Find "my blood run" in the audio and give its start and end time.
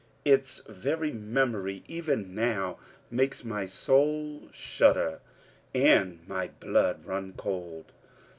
6.27-7.33